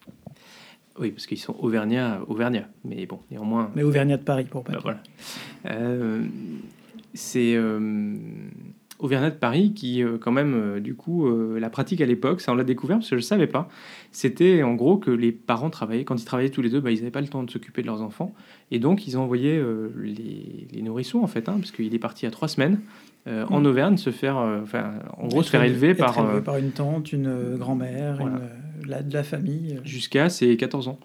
[0.99, 2.67] Oui, parce qu'ils sont auvergnats, auvergnats.
[2.83, 3.71] Mais bon, néanmoins.
[3.75, 4.75] Mais Auvergnat de Paris pour papy.
[4.75, 5.01] Bah, voilà.
[5.79, 6.23] Euh,
[7.13, 7.55] c'est
[8.99, 12.41] Auvergnat de Paris qui, euh, quand même, euh, du coup, euh, la pratique à l'époque,
[12.41, 13.69] ça on l'a découvert parce que je ne savais pas.
[14.11, 16.97] C'était en gros que les parents travaillaient, quand ils travaillaient tous les deux, bah, ils
[16.99, 18.33] n'avaient pas le temps de s'occuper de leurs enfants.
[18.71, 22.25] Et donc, ils envoyaient euh, les, les nourrissons, en fait, hein, parce qu'il est parti
[22.25, 22.79] à trois semaines
[23.25, 23.65] en Mm.
[23.67, 26.17] Auvergne, se faire, enfin, en gros, Être se faire élever par.
[26.17, 28.41] élevé par une tante, une grand-mère, Voilà.
[28.87, 29.79] la, de la famille.
[29.83, 30.99] jusqu'à ses 14 ans.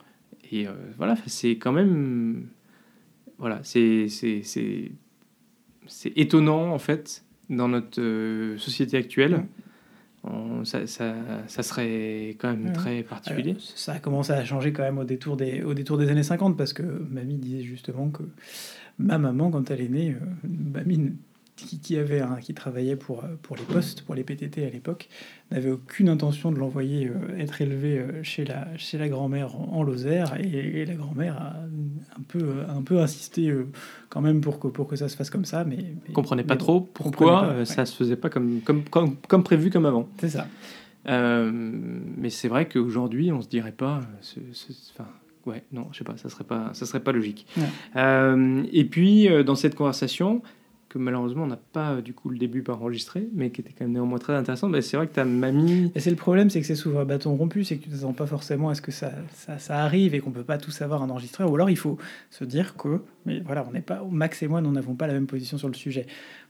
[0.51, 2.47] Et voilà, c'est quand même.
[3.39, 4.91] Voilà, c'est c'est- c'est-
[5.87, 9.45] c'est étonnant, en fait, dans notre euh, société actuelle.
[10.25, 11.15] On- ça, ça,
[11.49, 13.51] ça serait quand même très particulier.
[13.51, 16.23] Alors, ça a commencé à changer quand même au détour des, au détour des années
[16.23, 18.23] 50 parce que mamie disait justement que
[18.99, 21.11] ma maman, quand elle est née, euh, mamie, ne-
[21.57, 24.71] qui, qui avait un- qui travaillait pour, euh, pour les postes, pour les PTT à
[24.71, 25.09] l'époque,
[25.53, 29.69] n'avait aucune intention de l'envoyer euh, être élevé euh, chez la, chez la grand-mère en,
[29.73, 30.35] en Lozère.
[30.41, 30.49] Et,
[30.81, 31.55] et la grand-mère a
[32.19, 33.69] un peu, un peu insisté euh,
[34.09, 35.63] quand même pour que, pour que ça se fasse comme ça.
[35.65, 37.65] Mais, mais- comprenait pas bon, trop pourquoi pas, ouais.
[37.65, 40.09] ça se faisait pas comme, comme, comme, comme prévu, comme avant.
[40.19, 40.49] C'est ça.
[41.07, 44.01] Mais c'est vrai qu'aujourd'hui, on se dirait pas.
[44.93, 45.09] Enfin,
[45.47, 47.47] ouais, non, je sais pas, ça serait pas, ça serait pas logique.
[47.57, 48.63] Ouais.
[48.73, 50.43] Et puis, dans cette conversation,
[50.99, 53.85] malheureusement on n'a pas euh, du coup le début pas enregistré, mais qui était quand
[53.85, 55.91] même néanmoins très intéressante, bah, c'est vrai que ta mamie.
[55.95, 58.13] Et c'est le problème, c'est que c'est souvent un bâton rompu, c'est que tu t'attends
[58.13, 59.13] pas forcément à ce que ça,
[59.59, 61.45] ça, arrive et qu'on peut pas tout savoir en enregistrer.
[61.45, 61.99] Ou alors il faut
[62.31, 65.13] se dire que, mais voilà, on n'est pas, Max et moi, nous n'avons pas la
[65.13, 66.07] même position sur le sujet.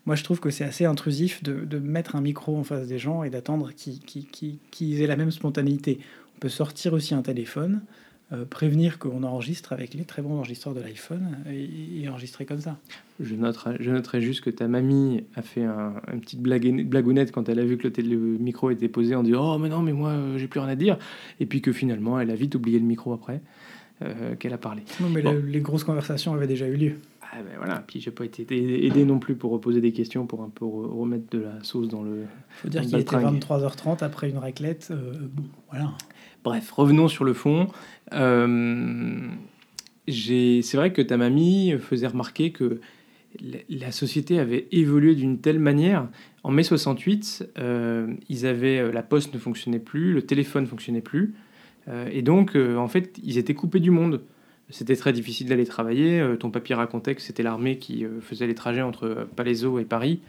[0.06, 3.24] Moi, je trouve que c'est assez intrusif de, mettre un micro en face des gens
[3.24, 5.98] et d'attendre qu'ils qu'ils- qu'ils- qu'ils aient la même spontanéité.
[6.36, 7.82] On peut sortir aussi un téléphone,
[8.32, 12.60] euh, prévenir qu'on enregistre avec les très bons enregistreurs de l'iPhone et, et enregistrer comme
[12.60, 12.78] ça.
[13.20, 17.32] Je noterai, je noterai juste que ta mamie a fait un, une petite blague, blagounette
[17.32, 19.68] quand elle a vu que le, télé- le micro était posé en disant Oh, mais
[19.68, 20.96] non, mais moi euh, j'ai plus rien à dire.
[21.38, 23.40] Et puis que finalement elle a vite oublié le micro après
[24.02, 24.82] euh, qu'elle a parlé.
[25.00, 25.40] Non, mais Bon.
[25.46, 26.92] les grosses conversations avaient déjà eu lieu.
[27.36, 30.24] Ah ben voilà, puis j'ai pas été aidé aidé non plus pour reposer des questions,
[30.24, 32.24] pour un peu re- remettre de la sauce dans le.
[32.50, 33.40] faut dire qu'il était baltringue.
[33.42, 34.88] 23h30 après une raclette.
[34.92, 35.92] euh, bon, voilà.
[36.44, 37.68] Bref, revenons sur le fond.
[38.12, 39.18] Euh,
[40.06, 42.80] c'est vrai que ta mamie faisait remarquer que
[43.70, 46.06] la, société avait évolué d'une telle manière.
[46.42, 51.00] En mai 68, euh, ils euh, la poste ne fonctionnait plus, le téléphone ne fonctionnait
[51.00, 51.34] plus.
[52.10, 54.22] Et donc, en fait, ils étaient coupés du monde.
[54.70, 56.24] C'était très difficile d'aller travailler.
[56.40, 60.20] Ton papier racontait que c'était l'armée qui faisait les trajets entre Palaiseau et Paris,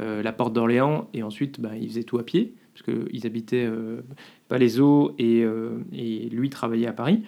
[0.00, 4.02] la porte d'Orléans, et ensuite, bah, ils faisaient tout à pied, parce qu'ils habitaient euh,
[4.48, 7.22] Palaiseau et, euh, et lui travaillait à Paris.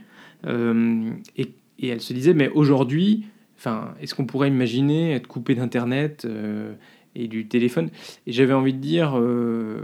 [0.47, 1.49] Euh, et,
[1.83, 3.25] elle se disait, mais aujourd'hui,
[3.57, 6.75] enfin, est-ce qu'on pourrait imaginer être coupé d'Internet euh,
[7.15, 7.89] et du téléphone?
[8.27, 9.81] Et j'avais envie de dire euh,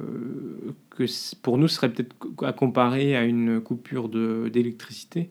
[0.91, 1.05] que
[1.41, 5.31] pour nous, ce serait peut-être à comparer à une coupure d'électricité.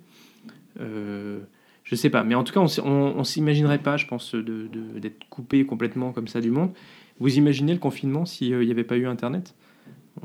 [0.79, 1.41] Euh,
[1.83, 5.65] je sais pas, mais en tout cas, on, on s'imaginerait pas, je pense, d'être coupé
[5.65, 6.71] complètement comme ça du monde.
[7.19, 9.53] Vous imaginez le confinement s'il n'y avait pas eu Internet?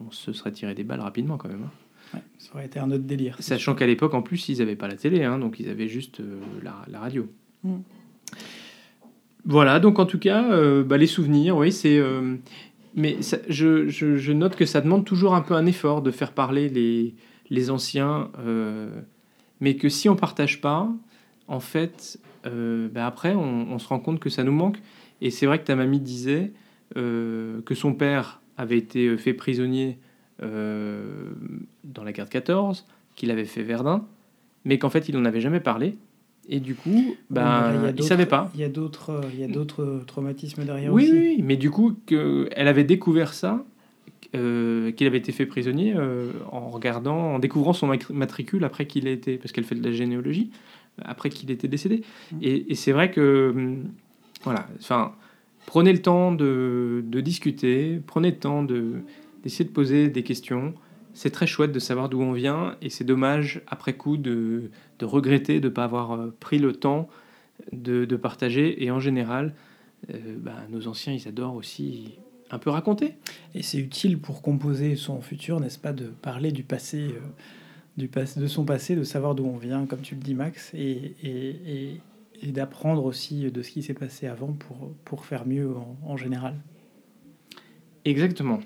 [0.07, 1.65] On se serait tiré des balles rapidement quand même.
[1.65, 1.71] hein.
[2.15, 3.37] Ouais, ça aurait été un autre délire.
[3.41, 6.21] Sachant qu'à l'époque, en plus, ils n'avaient pas la télé, hein, donc ils avaient juste
[6.21, 7.29] euh, la, la radio.
[7.65, 7.77] Mm.
[9.45, 11.99] Voilà, donc en tout cas, euh, bah, les souvenirs, oui, c'est.
[11.99, 12.37] euh,
[12.95, 16.11] mais ça- je, je- je note que ça demande toujours un peu un effort de
[16.11, 17.15] faire parler les,
[17.51, 18.31] les anciens,
[19.61, 20.89] mais que si on partage pas,
[21.47, 24.79] en fait, bah, après, on, on se rend compte que ça nous manque.
[25.21, 26.53] Et c'est vrai que ta mamie disait
[26.95, 29.99] que son père avait été fait prisonnier
[30.43, 31.31] euh,
[31.85, 32.85] dans la guerre de 14,
[33.17, 34.05] qu'il avait fait Verdun,
[34.65, 35.97] mais qu'en fait, il n'en avait jamais parlé.
[36.51, 38.51] Et du coup, ben, il il savait pas.
[38.55, 41.13] Il y a d'autres, euh, il y a d'autres traumatismes derrière Oui, aussi.
[41.13, 43.65] oui, mais du coup, que, elle avait découvert ça,
[44.35, 49.07] euh, qu'il avait été fait prisonnier euh, en regardant, en découvrant son matricule après qu'il
[49.07, 50.51] ait été, parce qu'elle fait de la généalogie,
[51.03, 52.03] après qu'il était décédé.
[52.33, 52.37] Mm.
[52.43, 53.85] Et, et c'est vrai que, hum,
[54.45, 55.13] voilà, enfin,
[55.69, 59.03] prenez le temps de, de discuter, prenez le temps de
[59.43, 60.73] d'essayer de poser des questions.
[61.13, 65.05] C'est très chouette de savoir d'où on vient, et c'est dommage après coup de, de
[65.05, 67.09] regretter de ne pas avoir euh, pris le temps
[67.73, 68.83] de, partager.
[68.83, 69.55] Et en général,
[70.11, 72.15] euh, bah, nos anciens, ils adorent aussi
[72.51, 73.15] un peu raconter.
[73.55, 77.21] Et c'est utile pour composer son futur, n'est-ce pas, de parler du passé, euh,
[77.99, 80.73] du passé, de son passé, de savoir d'où on vient, comme tu le dis, Max,
[80.75, 82.01] et, et-
[82.43, 86.17] et d'apprendre aussi de ce qui s'est passé avant pour, pour faire mieux en, en
[86.17, 86.55] général.
[88.05, 88.61] Exactement.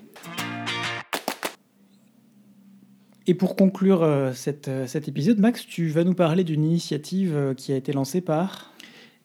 [3.25, 7.33] Et pour conclure euh, cette, euh, cet épisode, Max, tu vas nous parler d'une initiative
[7.35, 8.73] euh, qui a été lancée par...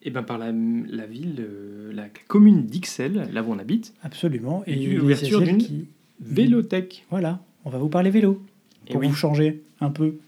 [0.02, 4.62] Et ben par la, la ville, euh, la commune d'Ixelles, là où on habite, Absolument.
[4.68, 5.88] Et une l'ouverture d'une qui-
[6.20, 7.04] Vélothèque.
[7.10, 8.40] Voilà, on va vous parler vélo,
[8.86, 9.08] Et pour oui.
[9.08, 10.18] vous changer un peu.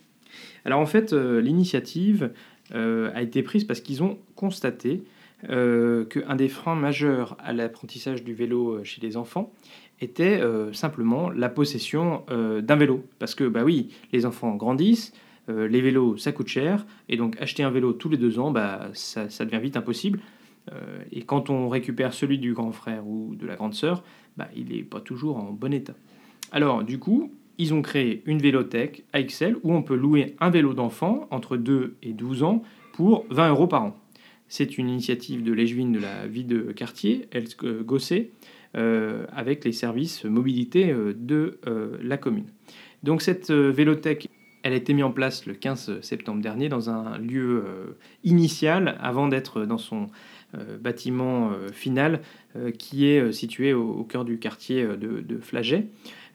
[0.65, 2.33] Alors en fait, l'initiative
[2.73, 5.03] a été prise parce qu'ils ont constaté
[5.49, 9.53] euh, qu'un des freins majeurs à l'apprentissage du vélo euh, chez les enfants
[10.01, 13.05] était euh, simplement la possession euh, d'un vélo.
[13.19, 15.13] Parce que, bah oui, les enfants grandissent,
[15.49, 18.51] euh, les vélos, ça coûte cher, et donc acheter un vélo tous les deux ans,
[18.51, 20.21] bah, ça, devient vite impossible.
[20.73, 24.05] Euh, et quand on récupère celui du grand frère ou de la grande sœur,
[24.37, 25.95] bah, il n'est pas toujours en bon état.
[26.53, 30.49] Alors, du coup, ils ont créé une vélothèque à Excel où on peut louer un
[30.49, 32.62] vélo d'enfant entre 2 et 12 ans
[32.94, 33.96] pour 20 euros par an.
[34.49, 37.44] C'est une initiative de l'Échevine de la vie de quartier, El
[37.85, 38.33] Gossé,
[38.77, 42.46] euh, avec les services mobilité euh, de euh, la commune.
[43.03, 44.31] Donc cette vélothèque,
[44.62, 47.64] elle a été mise en place le 15 septembre dernier dans un lieu
[48.25, 50.09] initial avant d'être dans son
[50.81, 52.20] bâtiment final
[52.79, 55.87] qui est situé au, cœur du quartier de, de Flaget.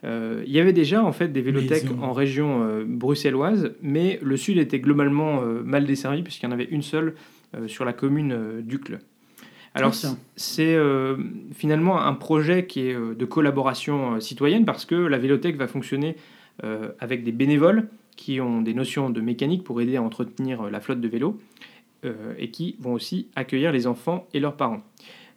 [0.04, 4.78] Il y avait déjà en fait des vélothèques en région bruxelloise, mais le sud était
[4.78, 7.14] globalement mal desservi puisqu'il y en avait une seule
[7.66, 9.00] sur la commune d'Ucle.
[9.74, 9.92] Alors
[10.36, 10.78] c'est
[11.52, 16.14] finalement un projet qui est de collaboration citoyenne parce que la vélothèque va fonctionner
[17.00, 21.00] avec des bénévoles qui ont des notions de mécanique pour aider à entretenir la flotte
[21.00, 21.38] de vélos
[22.04, 24.82] euh, et qui vont aussi accueillir les enfants et leurs parents.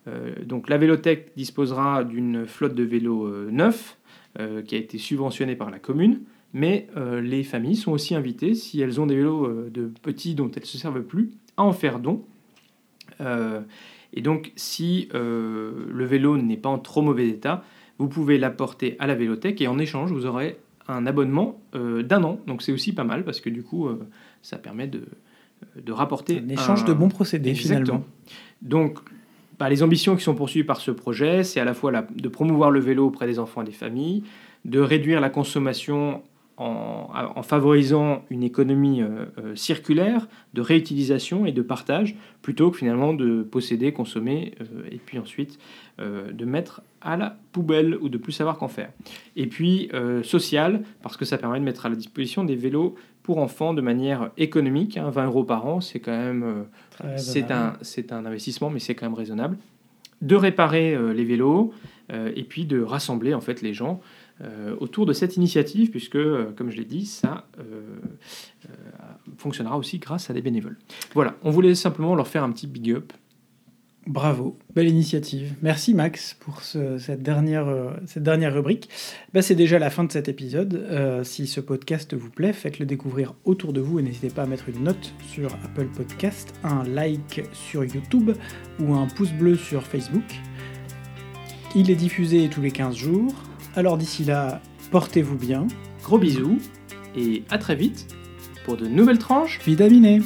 [0.07, 3.97] Euh, donc la Vélothèque disposera d'une flotte de vélos euh, neufs
[4.37, 6.21] qui a été subventionnée par la commune,
[6.53, 6.87] mais
[7.21, 10.67] les familles sont aussi invitées, si elles ont des vélos de petits dont elles ne
[10.67, 12.23] se servent plus, à en faire don.
[13.19, 17.63] et donc si le vélo n'est pas en trop mauvais état,
[17.97, 22.39] vous pouvez l'apporter à la Vélothèque et en échange, vous aurez un abonnement d'un an.
[22.47, 23.89] Donc c'est aussi pas mal parce que du coup,
[24.41, 25.01] ça permet de,
[25.75, 26.39] de rapporter.
[26.39, 28.03] Un échange de bons procédés finalement.
[28.61, 28.99] Donc,
[29.59, 32.71] bah, les ambitions qui sont poursuivies par ce projet, c'est à la fois de promouvoir
[32.71, 34.23] le vélo auprès des enfants et des familles,
[34.65, 36.23] de réduire la consommation
[36.59, 43.13] en, favorisant une économie euh, euh, circulaire de réutilisation et de partage, plutôt que finalement
[43.13, 45.57] de posséder, consommer, euh, et puis ensuite
[45.99, 48.89] de mettre à la poubelle ou de plus savoir qu'en faire.
[49.35, 49.89] Et puis
[50.23, 53.81] social, parce que ça permet de mettre à la disposition des vélos pour enfants de
[53.81, 54.97] manière économique.
[54.97, 56.67] 20 hein, euros par an, c'est quand même
[57.17, 59.57] c'est un, c'est un investissement, mais c'est quand même raisonnable.
[60.21, 61.73] De réparer les vélos
[62.11, 64.01] et puis de rassembler en fait les gens
[64.41, 67.81] euh, autour de cette initiative, puisque, euh, comme je l'ai dit, ça euh,
[69.37, 70.77] fonctionnera aussi grâce à des bénévoles.
[71.13, 73.11] Voilà, on voulait simplement leur faire un petit big up.
[74.09, 75.53] Bravo, belle initiative.
[75.61, 77.67] Merci Max pour cette, dernière,
[78.07, 78.89] cette dernière rubrique.
[79.35, 81.21] Bah, c'est déjà la fin de cet épisode.
[81.23, 84.67] si ce podcast vous plaît, faites-le découvrir autour de vous et n'hésitez pas à mettre
[84.67, 88.31] une note sur Apple Podcast, un like sur YouTube
[88.79, 90.25] ou un pouce bleu sur Facebook.
[91.75, 93.35] Il est diffusé tous les 15 jours.
[93.75, 95.67] Alors d'ici là, portez-vous bien.
[96.01, 96.57] Gros bisous
[97.15, 98.07] et à très vite
[98.65, 100.21] pour de nouvelles tranches vitaminées.